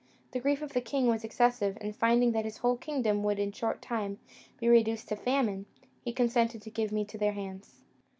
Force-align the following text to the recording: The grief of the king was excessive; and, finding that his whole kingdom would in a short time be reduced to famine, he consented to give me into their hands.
The 0.31 0.39
grief 0.39 0.63
of 0.63 0.73
the 0.73 0.81
king 0.81 1.05
was 1.05 1.23
excessive; 1.23 1.77
and, 1.79 1.95
finding 1.95 2.31
that 2.31 2.43
his 2.43 2.57
whole 2.57 2.75
kingdom 2.75 3.21
would 3.21 3.37
in 3.37 3.49
a 3.49 3.53
short 3.53 3.83
time 3.83 4.17
be 4.59 4.67
reduced 4.67 5.09
to 5.09 5.15
famine, 5.15 5.67
he 6.03 6.11
consented 6.11 6.63
to 6.63 6.71
give 6.71 6.91
me 6.91 7.01
into 7.01 7.19
their 7.19 7.33
hands. 7.33 7.83